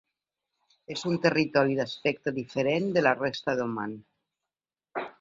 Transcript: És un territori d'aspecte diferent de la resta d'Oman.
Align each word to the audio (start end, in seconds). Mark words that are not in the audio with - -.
És 0.95 1.03
un 1.11 1.19
territori 1.25 1.77
d'aspecte 1.81 2.35
diferent 2.39 2.91
de 2.99 3.07
la 3.09 3.15
resta 3.23 3.59
d'Oman. 3.63 3.97